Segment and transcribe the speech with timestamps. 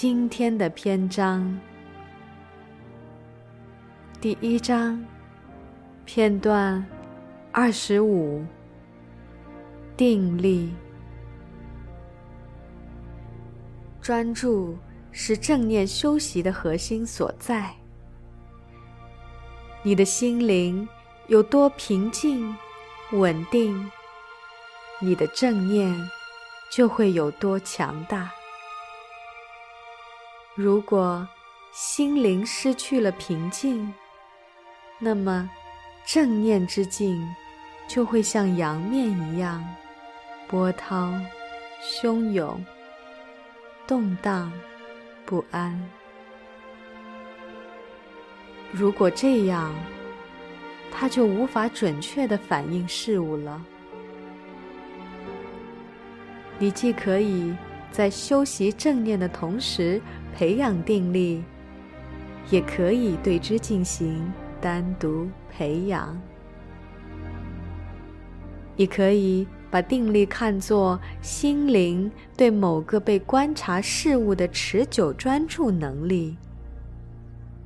[0.00, 1.58] 今天的篇章。
[4.20, 5.04] 第一章，
[6.04, 6.86] 片段
[7.50, 8.46] 二十五。
[9.96, 10.72] 定力，
[14.00, 14.78] 专注
[15.10, 17.74] 是正念修习的核心所在。
[19.82, 20.88] 你的心灵
[21.26, 22.54] 有多平静、
[23.10, 23.90] 稳定，
[25.00, 25.92] 你的正念。
[26.70, 28.30] 就会有多强大。
[30.60, 31.24] 如果
[31.70, 33.94] 心灵失去了平静，
[34.98, 35.48] 那么
[36.04, 37.24] 正念之境
[37.86, 39.64] 就会像洋面一样
[40.48, 41.14] 波涛
[41.80, 42.60] 汹涌、
[43.86, 44.52] 动荡
[45.24, 45.80] 不安。
[48.72, 49.72] 如果这样，
[50.90, 53.64] 它就无法准确的反映事物了。
[56.58, 57.54] 你既可以
[57.90, 60.00] 在修习正念的同时
[60.34, 61.42] 培养定力，
[62.50, 66.20] 也可以对之进行单独培养。
[68.76, 76.36] 你可以把定力看作心灵对某个被观察事物的持久专注能力。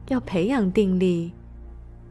[0.09, 1.33] 要培养定力，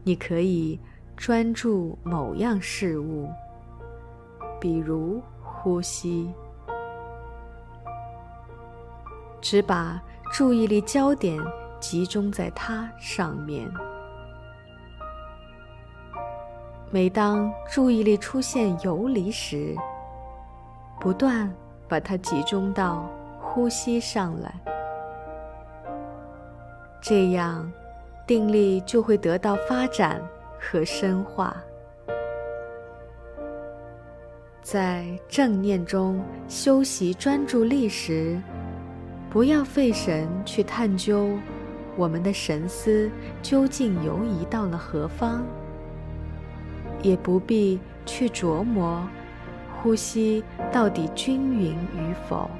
[0.04, 0.78] 你可以
[1.16, 3.28] 专注某样事物，
[4.60, 6.30] 比如呼吸。
[9.42, 10.00] 只把
[10.32, 11.38] 注意力焦点
[11.80, 13.70] 集中在它上面。
[16.90, 19.74] 每当注意力出现游离时，
[21.00, 21.52] 不断
[21.88, 23.10] 把它集中到
[23.40, 24.54] 呼吸上来，
[27.00, 27.70] 这样
[28.26, 30.22] 定力就会得到发展
[30.60, 31.56] 和深化。
[34.62, 38.40] 在正念中修习专注力时。
[39.32, 41.30] 不要费神去探究，
[41.96, 43.10] 我们的神思
[43.40, 45.42] 究竟游移到了何方，
[47.00, 49.08] 也不必去琢磨
[49.80, 52.50] 呼吸到底均匀与否。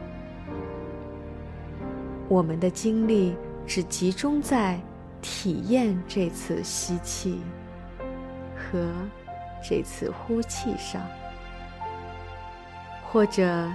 [2.27, 4.81] 我们的精力只集中在
[5.21, 7.43] 体验这次吸气
[8.57, 8.91] 和
[9.63, 11.03] 这次呼气上，
[13.11, 13.71] 或者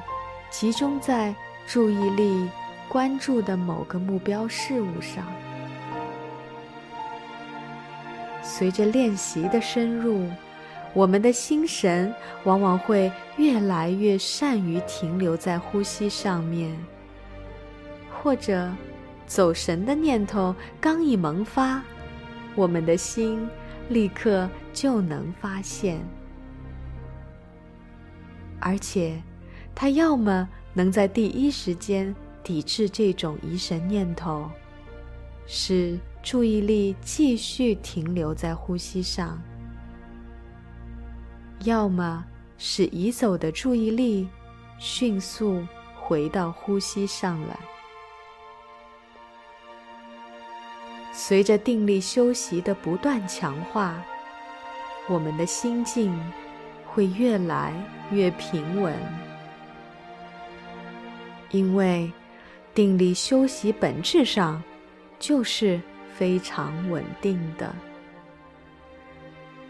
[0.50, 1.36] 集中在
[1.68, 2.50] 注意力。
[2.90, 5.26] 关注的某个目标事物上，
[8.42, 10.26] 随着练习的深入，
[10.94, 12.14] 我们的心神
[12.46, 16.76] 往往会越来越善于停留在呼吸上面。
[18.10, 18.72] 或者，
[19.26, 21.84] 走神的念头刚一萌发，
[22.56, 23.48] 我们的心
[23.90, 26.00] 立刻就能发现，
[28.60, 29.22] 而且，
[29.76, 32.16] 它要么能在第一时间。
[32.48, 34.50] 抵制这种疑神念头，
[35.46, 39.38] 使注意力继续停留在呼吸上；
[41.66, 42.24] 要么
[42.58, 44.30] 使移走的注意力
[44.80, 45.62] 迅速
[45.94, 47.60] 回到呼吸上来。
[51.12, 54.02] 随着定力修习的不断强化，
[55.10, 56.18] 我们的心境
[56.86, 57.74] 会越来
[58.10, 58.96] 越平稳，
[61.52, 62.10] 因为。
[62.78, 64.62] 定力修习本质上
[65.18, 65.82] 就是
[66.14, 67.74] 非常稳定的，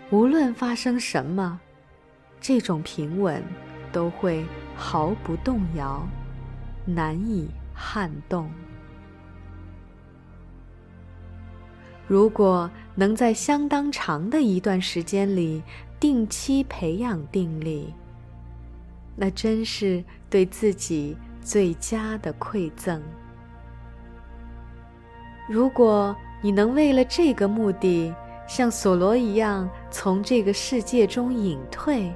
[0.09, 1.57] 无论发生什么，
[2.41, 3.41] 这种平稳
[3.93, 4.45] 都会
[4.75, 6.05] 毫不动摇，
[6.85, 8.51] 难以撼动。
[12.09, 15.63] 如果能在相当长的一段时间里
[15.97, 17.93] 定期培养定力，
[19.15, 21.15] 那真是对自己。
[21.47, 23.01] 最佳的馈赠。
[25.47, 28.13] 如果你能为了这个目的，
[28.49, 32.13] 像索罗一样从这个世界中隐退，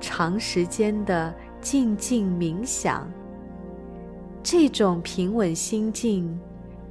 [0.00, 3.10] 长时间的静静冥想，
[4.42, 6.38] 这种平稳心境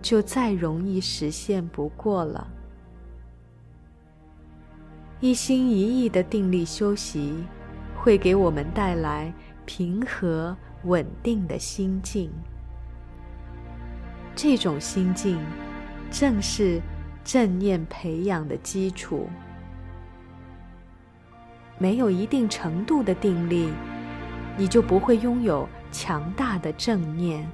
[0.02, 2.48] 就再容易实现不过了。
[5.20, 7.36] 一心一意的定力修习，
[7.96, 9.32] 会给我们带来
[9.64, 10.58] 平和。
[10.84, 12.32] 稳定的心境，
[14.36, 15.40] 这种心境
[16.10, 16.82] 正是
[17.24, 19.28] 正念培养的基础。
[21.78, 23.72] 没有一定程度的定力，
[24.58, 27.48] 你就不会拥有强大的正念。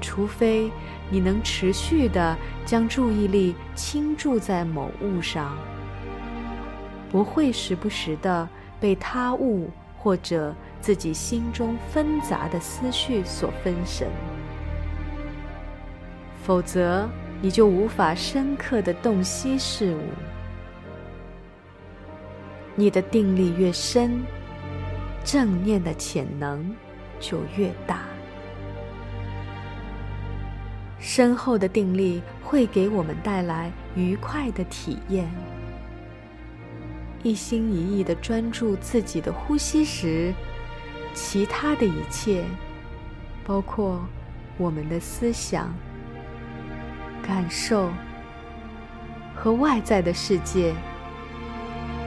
[0.00, 0.70] 除非
[1.10, 5.56] 你能持续的将注意力倾注在某物上，
[7.10, 8.48] 不会时不时的
[8.80, 9.68] 被他物
[9.98, 14.08] 或者自己心中纷杂的思绪所分神，
[16.42, 17.08] 否则
[17.42, 20.00] 你就无法深刻的洞悉事物。
[22.74, 24.22] 你的定力越深，
[25.22, 26.74] 正念的潜能
[27.18, 28.04] 就越大。
[30.98, 35.30] 深厚的定力会给我们带来愉快的体验。
[37.22, 40.32] 一心一意的专注自己的呼吸时，
[41.14, 42.44] 其他的一切，
[43.44, 44.00] 包括
[44.56, 45.74] 我们的思想、
[47.22, 47.90] 感受
[49.34, 50.74] 和外在的世界。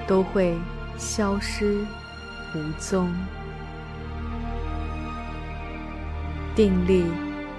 [0.06, 0.58] 都会
[0.98, 1.86] 消失
[2.54, 3.10] 无踪。
[6.54, 7.06] 定力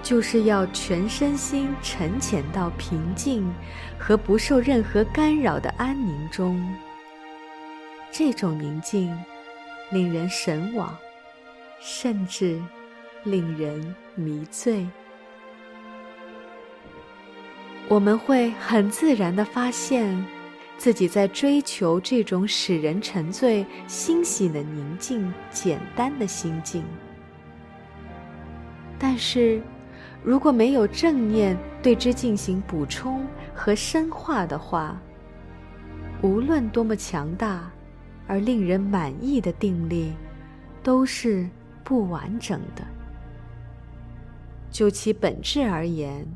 [0.03, 3.51] 就是要全身心沉潜到平静
[3.99, 6.63] 和不受任何干扰的安宁中。
[8.13, 9.19] 这种宁静
[9.91, 10.95] 令人神往，
[11.81, 12.61] 甚至
[13.25, 14.87] 令人迷醉。
[17.89, 20.25] 我们会很自然的发现。
[20.77, 26.85] 自己在追求这种使人沉醉、欣喜的宁静、简单的心境，
[28.99, 29.63] 但是，
[30.25, 33.25] 如果没有正念对之进行补充
[33.55, 35.01] 和深化的话，
[36.23, 37.71] 无论多么强大
[38.27, 40.13] 而令人满意的定力，
[40.83, 41.49] 都是
[41.85, 42.83] 不完整的。
[44.71, 46.27] 就其本质而言，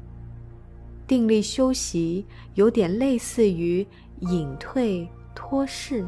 [1.07, 2.25] 定力修习
[2.55, 3.85] 有点类似于。
[4.23, 6.05] 隐退脱势，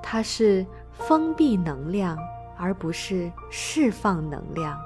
[0.00, 2.16] 它是封闭能量，
[2.56, 4.78] 而不是释放能量；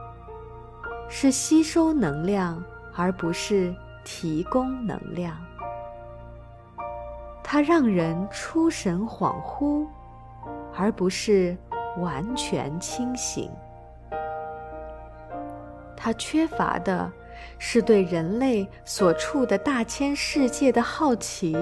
[1.07, 5.37] 是吸收能量，而不是提供能量。
[7.43, 9.87] 它让人出神恍惚，
[10.75, 11.55] 而不是
[11.99, 13.51] 完全清醒。
[15.97, 17.11] 它缺乏的。
[17.59, 21.57] 是对人类所处的大千世界的好奇、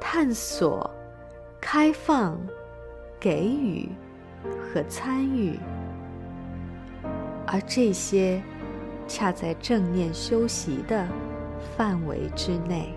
[0.00, 0.88] 探索、
[1.60, 2.38] 开放、
[3.18, 3.88] 给予
[4.42, 5.58] 和参与，
[7.46, 8.40] 而这些
[9.08, 11.06] 恰在正念修习的
[11.76, 12.94] 范围之内。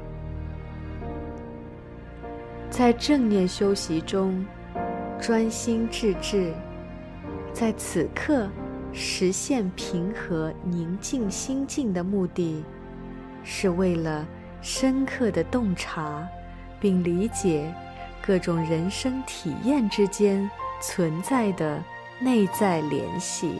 [2.69, 4.45] 在正念修习中，
[5.21, 6.53] 专心致志，
[7.53, 8.49] 在此刻。
[8.97, 12.63] 实现平和宁静心境的目的，
[13.43, 14.25] 是为了
[14.61, 16.25] 深刻的洞察
[16.79, 17.69] 并理解
[18.25, 20.49] 各种人生体验之间
[20.81, 21.83] 存在的
[22.21, 23.55] 内在联系。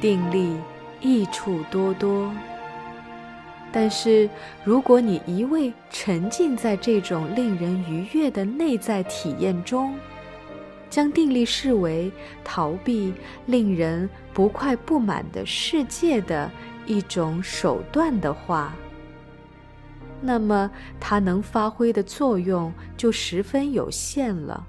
[0.00, 0.56] 定力
[1.00, 2.34] 益处多多，
[3.76, 4.30] 但是
[4.62, 9.98] 如果你一味沉浸在这种令人愉悦的内在体验中，
[10.88, 12.12] 将定力视为
[12.44, 13.12] 逃避
[13.46, 16.48] 令人不快不满的世界的
[16.86, 18.72] 一种手段的话，
[20.20, 20.70] 那么
[21.00, 24.64] 它能发挥的作用就十分有限了。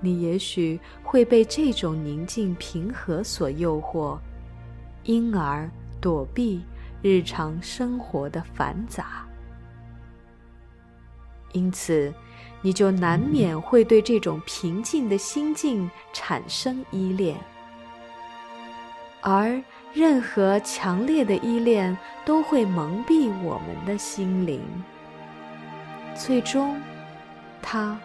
[0.00, 4.18] 你也许会被这种宁静平和所诱惑，
[5.04, 5.70] 因而
[6.00, 6.62] 躲避
[7.02, 9.26] 日常生活的繁杂。
[11.52, 12.10] 因此，
[12.62, 17.36] 你就难免会对这种平静的心境产生依恋，
[19.20, 19.60] 而
[19.92, 21.94] 任何强烈的依恋
[22.24, 24.62] 都会蒙蔽我们的心灵，
[26.14, 26.80] 最终，
[27.60, 28.00] 它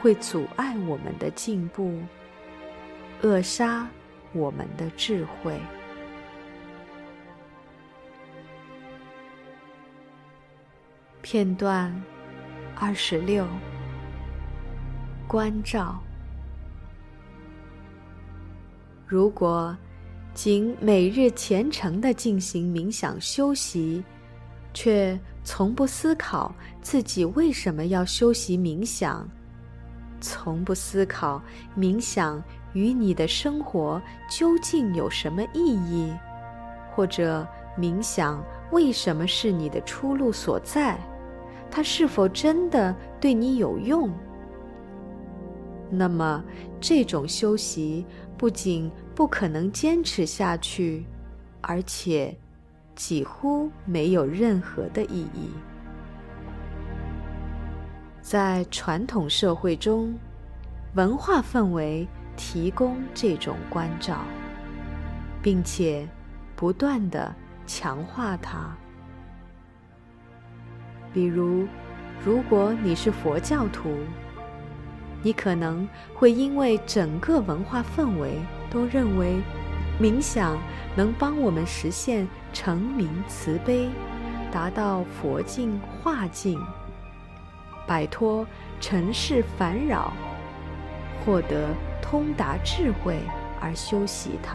[0.00, 2.00] 会阻碍我们的进步，
[3.20, 3.86] 扼杀
[4.32, 5.60] 我们的智慧。
[11.28, 11.92] 片段。
[12.76, 13.44] 二十六，
[15.26, 15.98] 关照。
[19.08, 19.76] 如果
[20.32, 24.04] 仅每日虔诚的进行冥想修习，
[24.72, 29.28] 却从不思考自己为什么要修习冥想，
[30.20, 31.42] 从不思考
[31.76, 32.40] 冥想
[32.72, 36.14] 与你的生活究竟有什么意义，
[36.94, 37.44] 或者
[37.76, 38.40] 冥想
[38.70, 40.96] 为什么是你的出路所在？
[41.70, 44.10] 它是否真的对你有用？
[45.90, 46.42] 那么，
[46.80, 48.04] 这种修习
[48.36, 51.04] 不仅不可能坚持下去，
[51.60, 52.36] 而且
[52.94, 55.50] 几乎没有任何的意义。
[58.20, 60.12] 在传统社会中，
[60.94, 64.24] 文化氛围提供这种关照，
[65.40, 66.08] 并且
[66.56, 67.32] 不断的
[67.64, 68.76] 强化它。
[71.16, 71.66] 比如，
[72.22, 73.88] 如果你是佛教徒，
[75.22, 78.38] 你可能会因为整个文化氛围
[78.70, 79.36] 都认为，
[79.98, 80.58] 冥想
[80.94, 83.88] 能帮我们实现成名慈悲，
[84.52, 86.60] 达到佛境化境，
[87.86, 88.46] 摆脱
[88.78, 90.12] 尘世烦扰，
[91.24, 91.70] 获得
[92.02, 93.20] 通达智慧
[93.58, 94.54] 而修习它。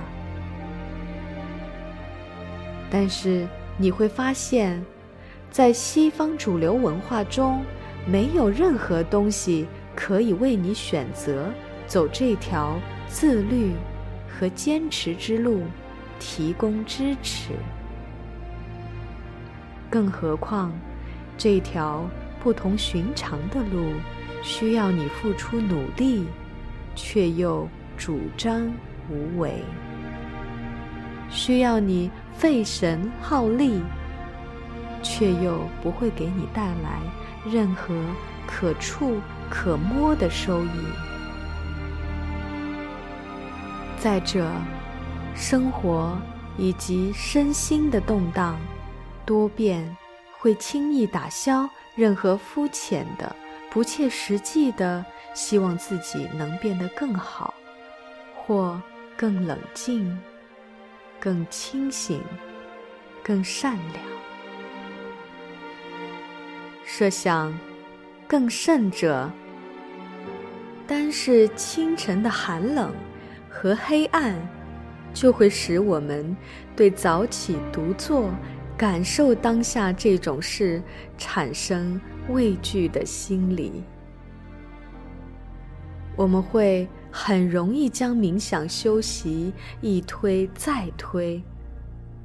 [2.91, 4.79] 但是你会发现。
[5.51, 7.61] 在西方主流文化中，
[8.07, 11.51] 没有任何东西可以为你选择
[11.85, 13.73] 走这条自律
[14.29, 15.63] 和坚持之路
[16.19, 17.49] 提供支持。
[19.89, 20.71] 更何况，
[21.37, 23.91] 这条不同寻常的路，
[24.41, 26.25] 需要你付出努力，
[26.95, 27.67] 却又
[27.97, 28.71] 主张
[29.09, 29.51] 无为；
[31.29, 33.81] 需要你费神耗力。
[35.01, 36.99] 却又不会给你带来
[37.45, 37.93] 任何
[38.47, 40.69] 可触可摸的收益。
[43.99, 44.49] 再者，
[45.35, 46.17] 生活
[46.57, 48.59] 以及身心的动荡、
[49.25, 49.95] 多变，
[50.39, 53.35] 会轻易打消任何肤浅的、
[53.69, 57.53] 不切实际的希望自己能变得更好，
[58.35, 58.81] 或
[59.15, 60.17] 更冷静、
[61.19, 62.23] 更清醒、
[63.23, 64.20] 更善良。
[66.93, 67.57] 设想，
[68.27, 69.31] 更甚者，
[70.85, 72.93] 单是清晨的寒冷
[73.49, 74.35] 和黑暗，
[75.13, 76.35] 就会使我们
[76.75, 78.29] 对早起独坐、
[78.75, 80.83] 感受当下这种事
[81.17, 83.81] 产生畏惧的心理。
[86.17, 91.41] 我们会很容易将冥想修习一推再推，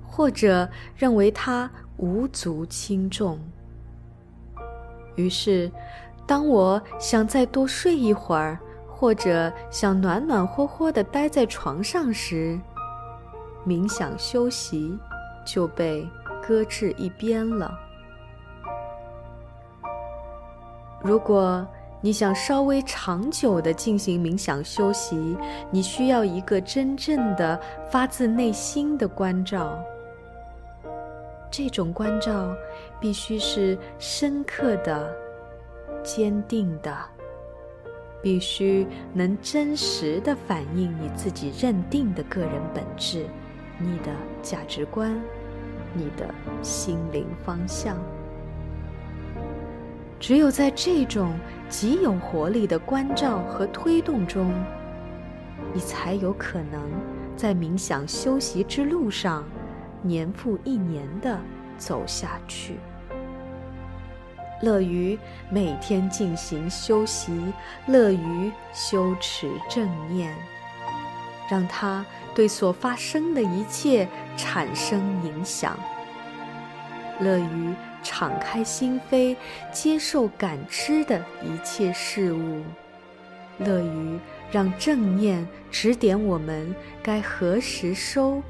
[0.05, 3.39] 或者认为它无足轻重。
[5.17, 5.71] 于是，
[6.27, 8.59] 当我想再多睡一会儿，
[8.89, 12.59] 或者想暖暖和和的待在床上时，
[13.67, 14.99] 冥想休息
[15.45, 16.09] 就被
[16.47, 17.77] 搁置一边了。
[21.03, 21.67] 如果
[22.01, 25.37] 你想稍微长久的进行冥想休息，
[25.71, 27.59] 你需要一个真正的
[27.91, 29.79] 发自内心的关照。
[31.51, 32.55] 这种关照
[33.01, 35.15] 必须是深刻的、
[36.03, 36.97] 坚定的，
[38.23, 43.27] 必须能真实的反映你自己认定的个人本质、
[43.79, 44.11] 你的
[44.43, 45.15] 价值观、
[45.95, 47.97] 你的心灵方向。
[50.19, 51.39] 只有在这种
[51.69, 54.51] 极有活力的关照和推动中，
[55.75, 56.81] 你才有可能
[57.37, 59.45] 在冥想修习之路上。
[60.03, 61.37] 年复一年的
[61.79, 62.79] 走下去，
[64.63, 65.19] 乐于
[65.51, 67.53] 每天进行修习，
[67.87, 70.35] 乐于修持正念，
[71.51, 72.05] 让它
[72.35, 75.79] 对所发生的一切产生影响，
[77.21, 79.37] 乐于敞开心扉
[79.73, 82.63] 接受感知的一切事物，
[83.59, 84.19] 乐于
[84.51, 88.43] 让正念指点我们该何时收。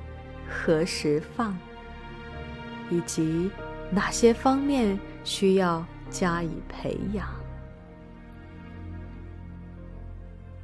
[0.48, 1.58] 何时放，
[2.90, 3.50] 以及
[3.90, 7.28] 哪些方面需要加以培养？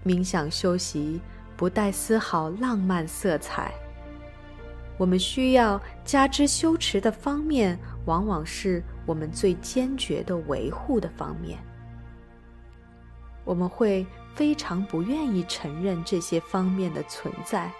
[0.04, 1.20] 冥想修习
[1.56, 3.72] 不带丝毫浪漫色彩。
[4.98, 11.58] 我们需要加之修持的方面，往往是我们最坚决的维护的方面。
[13.44, 17.70] 我们会非常不愿意承认这些方面的存在，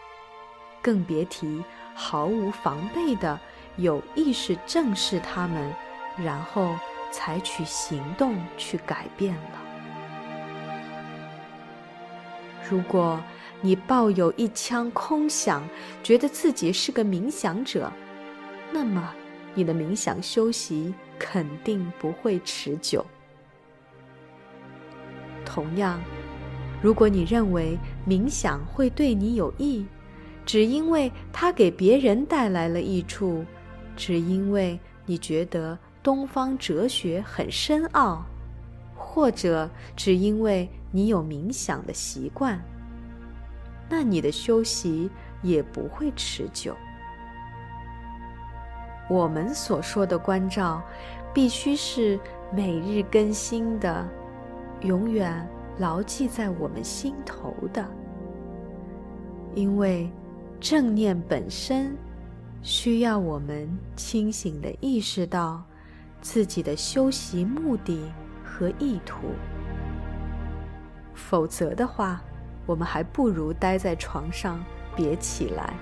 [0.80, 1.62] 更别提。
[1.94, 3.38] 毫无防备的
[3.76, 5.73] 有意识正视他们，
[6.17, 6.76] 然后
[7.11, 9.62] 采取行动去改变了。
[12.69, 13.23] 如果
[13.61, 15.62] 你抱有一腔空想，
[16.02, 17.93] 觉得自己是个冥想者，
[18.73, 19.12] 那么
[19.55, 23.05] 你的冥想修习肯定不会持久。
[25.45, 26.00] 同样，
[26.81, 29.85] 如果你认为冥想会对你有益，
[30.47, 33.45] 只因为它给别人带来了益处，
[33.96, 38.25] 只因为你觉得东方哲学很深奥，
[38.96, 42.61] 或者只因为你有冥想的习惯，
[43.88, 45.11] 那你的修习
[45.42, 46.75] 也不会持久。
[49.08, 50.82] 我们所说的关照，
[51.34, 52.18] 必须是
[52.52, 54.08] 每日更新的，
[54.80, 55.46] 永远
[55.78, 57.87] 牢记在我们心头的。
[59.54, 60.11] 因为
[60.58, 61.94] 正念本身
[62.62, 65.62] 需要我们清醒地意识到
[66.21, 68.00] 自己的修习目的
[68.45, 69.33] 和意图，
[71.12, 72.23] 否则的话，
[72.64, 74.64] 我们还不如待在床上
[74.95, 75.75] 别起来。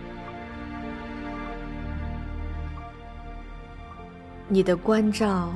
[4.48, 5.52] 你的关照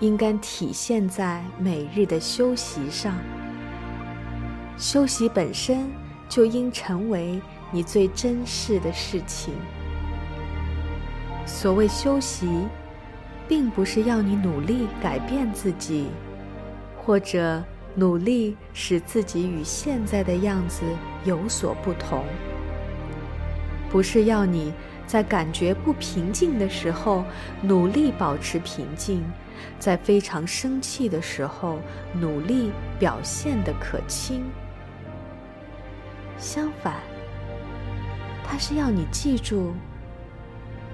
[0.00, 3.14] 应该体现在每日的修习上，
[4.76, 5.88] 修习本身
[6.28, 9.54] 就应成为你最珍视的事情。
[11.46, 12.66] 所谓修习，
[13.48, 16.08] 并不是要你努力改变自己，
[16.98, 17.62] 或者
[17.94, 20.82] 努力使自己与现在的样子
[21.24, 22.24] 有所不同，
[23.90, 24.72] 不是要你。
[25.06, 27.24] 在感觉不平静的时候，
[27.62, 29.20] 努力保持平静；
[29.78, 31.78] 在非常生气的时候，
[32.12, 34.44] 努力表现的可亲。
[36.36, 36.94] 相反，
[38.44, 39.74] 它是要你记住，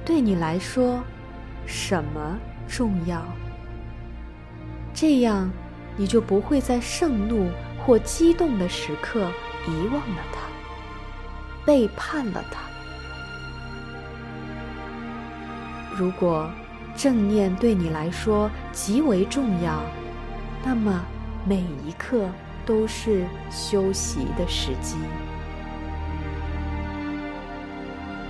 [0.04, 1.02] 对你来说，
[1.66, 3.22] 什么重要？
[4.92, 5.50] 这样，
[5.96, 9.30] 你就不会在盛怒或激动的时刻
[9.66, 10.40] 遗忘了它，
[11.64, 12.60] 背叛了它。
[15.96, 16.50] 如果
[16.96, 19.82] 正念对你来说极为重要，
[20.64, 21.00] 那么
[21.46, 22.28] 每一刻
[22.66, 24.96] 都是休息的时机。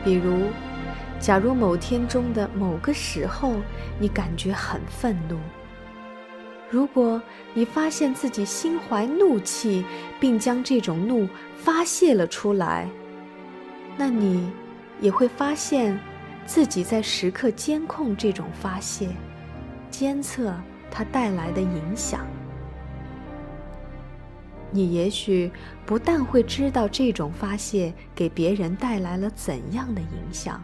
[0.04, 0.48] 比如，
[1.22, 3.54] 假如某天中的某个时候
[4.00, 5.38] 你感觉很愤怒，
[6.68, 7.22] 如果
[7.54, 9.84] 你发现自己心怀怒气，
[10.18, 12.88] 并将这种怒发泄了出来，
[13.96, 14.50] 那你
[15.00, 15.98] 也会发现。
[16.44, 19.08] 自己在时刻监控这种发泄，
[19.92, 20.52] 监测
[20.90, 22.26] 它带来的影响。
[24.72, 25.48] 你也许
[25.86, 30.60] 不但会知道这种发泄给别人带来了怎样的影响，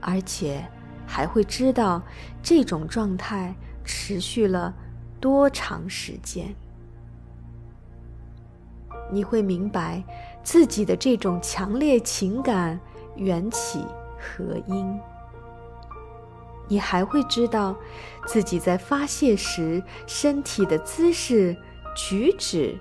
[0.00, 0.64] 而且
[1.06, 2.02] 还会知道
[2.42, 4.74] 这种状态持续了
[5.20, 6.54] 多长时间。
[9.12, 10.02] 你会明白
[10.42, 12.78] 自己的这种强烈情感
[13.16, 13.84] 缘起。
[14.22, 15.00] 何因，
[16.68, 17.74] 你还会知道
[18.26, 21.56] 自己在发泄时身体的姿势、
[21.96, 22.78] 举止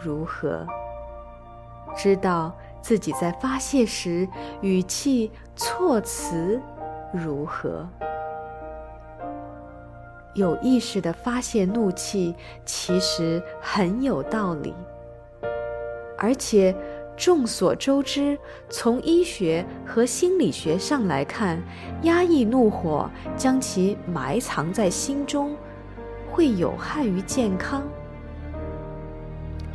[0.00, 0.64] 如何，
[1.96, 4.28] 知道自己在发泄时
[4.62, 6.58] 语气、措辞
[7.12, 7.86] 如何。
[10.32, 14.74] 有意识的发泄怒气，其实很有道理，
[16.16, 16.74] 而且。
[17.16, 18.38] 众所周知，
[18.70, 21.62] 从医学和心理学上来看，
[22.04, 25.54] 压抑怒火，将其埋藏在心中，
[26.32, 27.82] 会有害于健康。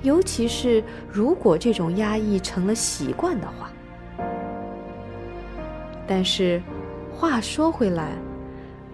[0.01, 3.69] 尤其是如果这种压抑成了习惯的话。
[6.07, 6.61] 但是，
[7.13, 8.11] 话说回来，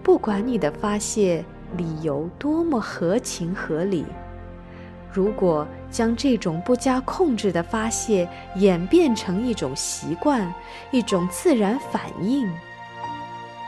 [0.02, 1.44] 不管你的发泄
[1.76, 4.04] 理由多么合情合理。
[5.12, 10.50] 如果将这种不加控制的发泄演变成一种习惯、
[10.90, 12.50] 一种自然反应，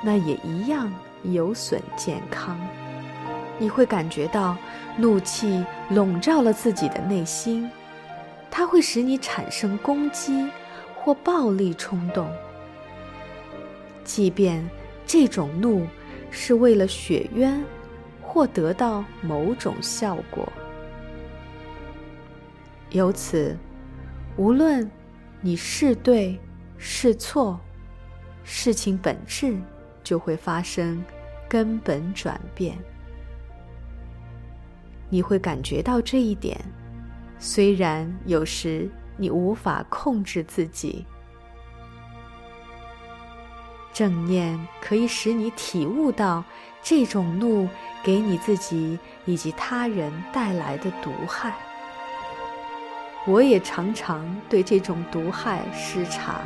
[0.02, 0.90] 那也一样
[1.22, 2.58] 有损健康。
[3.58, 4.56] 你会感觉到
[4.96, 7.70] 怒气笼罩了自己的内心，
[8.50, 10.48] 它会使你产生攻击
[10.96, 12.26] 或暴力冲动，
[14.04, 14.68] 即便
[15.06, 15.86] 这种怒
[16.30, 17.64] 是为了雪冤
[18.20, 20.46] 或得到某种效果。
[22.90, 23.56] 由此，
[24.36, 24.88] 无论
[25.40, 26.38] 你是对
[26.78, 27.58] 是错，
[28.44, 29.56] 事情本质
[30.02, 31.02] 就会发生
[31.48, 32.76] 根本转变。
[35.08, 36.60] 你会感觉到这一点，
[37.38, 41.04] 虽然有时你无法控制自己。
[43.94, 46.44] 正念可以使你体悟到
[46.82, 47.66] 这种怒
[48.02, 51.54] 给你自己以及他人带来的毒害。
[53.26, 56.42] 我也常常对这种毒害失察。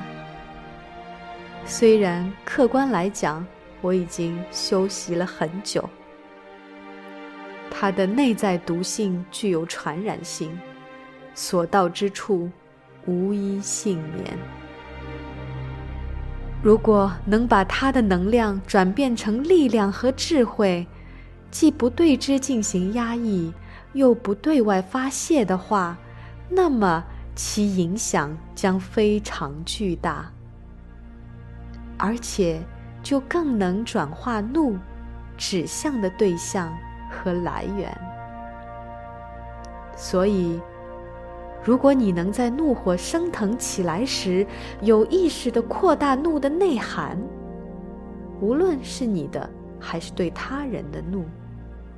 [1.65, 3.45] 虽然客观来讲，
[3.81, 5.89] 我已经修习了很久，
[7.71, 10.57] 它的内在毒性具有传染性，
[11.35, 12.51] 所到之处
[13.07, 14.39] 无一幸免。
[16.61, 20.87] 如果能把它的能量转变成力量和智慧，
[21.51, 23.53] 既不对之进行压抑，
[23.93, 25.97] 又不对外发泄的话，
[26.49, 30.31] 那么，其影响将非常巨大，
[31.97, 32.61] 而且
[33.03, 34.77] 就更能转化怒
[35.37, 36.77] 指向的对象
[37.09, 37.97] 和来源。
[39.97, 40.61] 所以，
[41.69, 44.47] 如果你能在怒火升腾起来时
[44.81, 47.19] 有意识地扩大怒的内涵，
[48.41, 51.27] 无论是你的还是对他人的怒。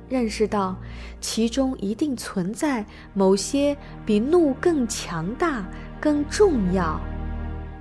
[0.09, 0.75] 认识到，
[1.21, 5.63] 其中一定存在某些比怒更强大、
[6.01, 6.99] 更重要，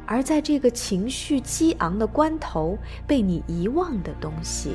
[0.07, 4.75] 而在这个情绪激昂的关头被你遗忘的东西，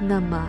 [0.00, 0.46] 那么，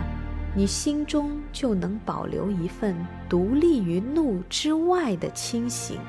[0.58, 2.92] 你心中就能保留一份
[3.28, 6.00] 独立于怒之外的清醒。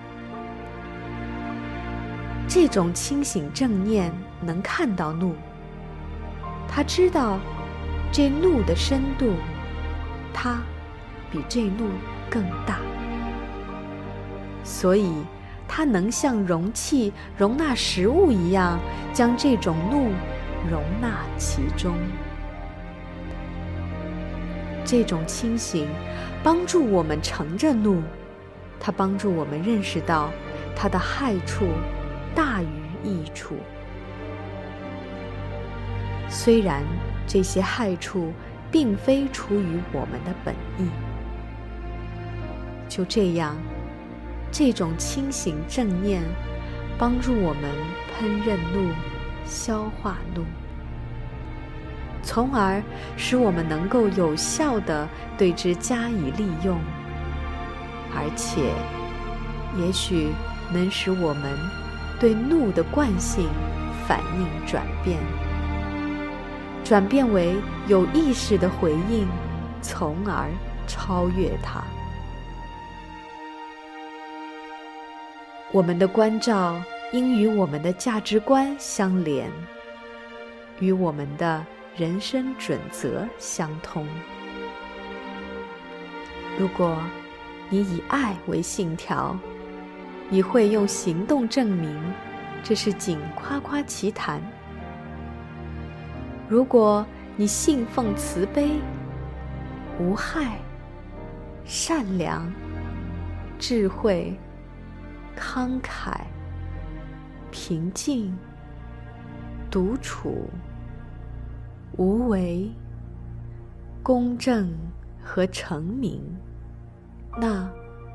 [2.48, 5.36] 这种清醒正念能看到怒，
[6.68, 7.38] 他知道。
[8.12, 9.34] 这怒的深度，
[10.34, 10.58] 它
[11.30, 11.92] 比这怒
[12.28, 12.80] 更大，
[14.64, 15.14] 所以
[15.68, 18.80] 它能像容器容纳食物一样，
[19.14, 20.08] 将这种怒
[20.68, 21.94] 容纳其中。
[24.86, 25.88] 这种清醒
[26.44, 28.02] 帮助我们承着怒，
[28.80, 30.30] 它帮助我们认识到
[30.76, 31.65] 它的害处
[32.34, 32.68] 大于
[33.04, 33.56] 益处，
[36.30, 36.84] 虽然。
[37.32, 38.34] 这些害处
[38.72, 40.89] 并非出于我们的本意。
[42.88, 43.56] 就这样，
[44.52, 46.24] 这种清醒正念
[46.98, 47.72] 帮助我们
[48.18, 48.92] 烹饪怒、
[49.46, 50.44] 消化怒，
[52.22, 52.82] 从而
[53.18, 56.80] 使我们能够有效地对之加以利用，
[58.14, 58.74] 而且，
[59.82, 60.30] 也许
[60.72, 61.58] 能使我们
[62.20, 63.48] 对怒的惯性
[64.08, 65.18] 反应转变。
[66.84, 67.56] 转变为
[67.88, 69.28] 有意识的回应，
[69.82, 70.50] 从而
[70.88, 71.84] 超越它。
[75.72, 76.82] 我们的关照
[77.14, 79.52] 应与我们的价值观相连，
[80.80, 81.64] 与我们的
[82.00, 84.08] 人生准则相通。
[86.58, 86.98] 如果
[87.70, 89.38] 你以爱为信条，
[90.30, 92.02] 你会用行动证明，
[92.64, 94.42] 这是仅夸夸其谈。
[96.48, 98.80] 如果你信奉慈悲、
[100.00, 100.58] 无害、
[101.66, 102.50] 善良、
[103.60, 104.40] 智慧、
[105.38, 106.14] 慷慨、
[107.52, 108.34] 平静、
[109.70, 110.50] 独处、
[112.00, 112.72] 无为、
[114.02, 114.74] 公正
[115.22, 116.24] 和成名，
[117.38, 117.70] 那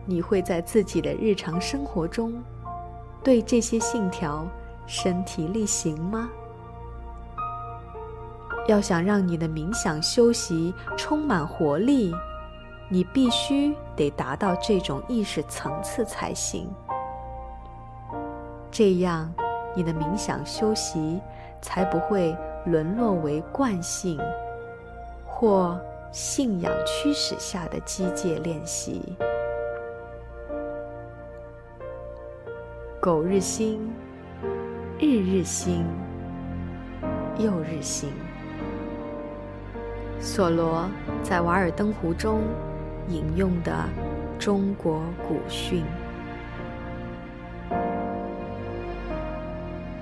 [0.06, 2.42] 你会在自己的日常生活中
[3.22, 4.48] 对这些信条
[4.86, 6.30] 身体力行吗？
[8.66, 12.10] 要想让你的冥想修习充满活力，
[12.88, 16.72] 你必须得达到这种意识层次才行。
[18.70, 19.30] 这样，
[19.76, 21.20] 你的冥想修习
[21.60, 22.34] 才不会
[22.66, 24.18] 沦落为惯性
[25.24, 25.78] 或
[26.10, 29.16] 信仰驱使下的机械练习。
[33.00, 33.92] 苟日新，
[34.98, 35.84] 日日新，
[37.38, 38.10] 又日新。
[40.18, 40.88] 索罗
[41.22, 42.40] 在《瓦尔登湖》中
[43.08, 43.72] 引用的
[44.38, 45.84] 中国古训，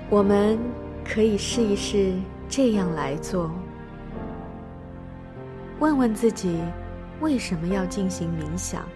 [0.09, 0.57] 我们
[1.03, 2.13] 可以试一试
[2.55, 3.49] 这样来做：
[5.79, 6.61] 问问自己
[7.19, 8.87] 为什么要进行冥想，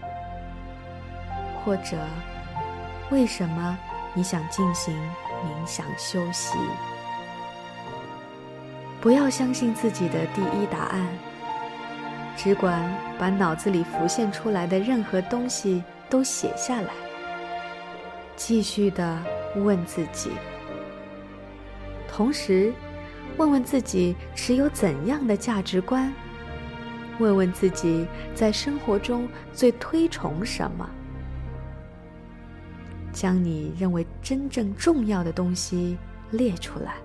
[1.66, 1.98] 或者
[3.10, 3.76] 为什么
[4.14, 4.96] 你想进行
[5.44, 6.56] 冥想休息。
[9.02, 11.08] 不要相信自己的第一答案，
[12.36, 12.80] 只管
[13.18, 16.92] 把脑子里浮现出来的任何东西都写下来。
[18.36, 19.18] 继续的
[19.56, 20.30] 问自己，
[22.08, 22.72] 同时
[23.38, 26.12] 问问自己持有怎样的价值观，
[27.20, 30.90] 问问自己在生活中最推崇什么，
[33.12, 35.98] 将你认为真正重要的东西
[36.32, 36.96] 列出来。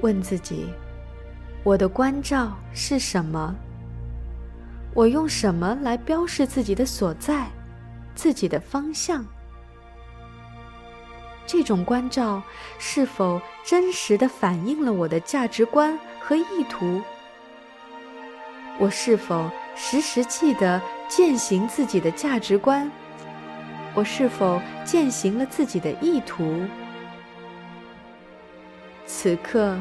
[0.00, 0.66] 问自己：
[1.64, 3.54] 我的关照是什么？
[4.94, 7.48] 我用什么来标示自己的所在、
[8.14, 9.24] 自己的方向？
[11.46, 12.42] 这种关照
[12.78, 17.02] 是否真实的反映了我的价值观和意图？
[18.78, 22.90] 我是否时时记得践行自己的价值观？
[23.94, 26.62] 我是否践行了自己的意图？
[29.04, 29.76] 此刻。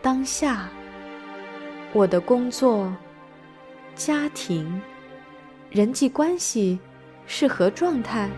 [0.00, 0.68] 当下，
[1.94, 2.94] 我的工作、
[3.96, 4.82] 家庭、
[5.70, 6.78] 人际关系
[7.26, 8.28] 是何状态？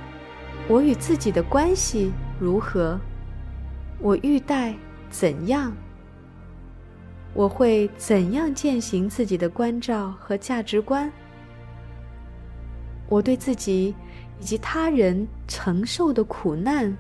[0.69, 2.99] 我与自己的关系如何？
[3.99, 4.75] 我欲待
[5.11, 5.73] 怎样？
[7.33, 11.11] 我会怎样践行自己的关照和价值观？
[13.09, 13.95] 我对自己
[14.41, 16.97] 以及他人承受的苦难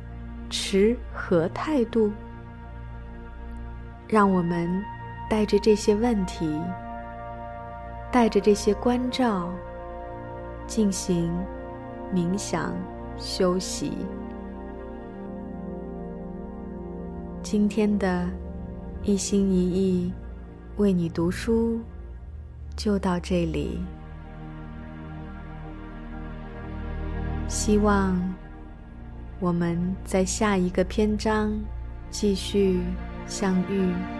[0.48, 2.12] 持何态度？
[4.06, 4.82] 让我们
[5.28, 6.60] 带着这些问题，
[8.12, 9.50] 带着这些关照，
[10.66, 11.32] 进行
[12.14, 12.72] 冥想
[13.18, 13.92] 休息。
[17.42, 18.28] 今天的
[19.02, 20.12] 一心一意
[20.76, 21.80] 为你读书，
[22.76, 23.80] 就到这里。
[27.48, 28.20] 希望
[29.38, 31.52] 我们在下一个篇章
[32.10, 32.80] 继续
[33.26, 34.15] 相遇。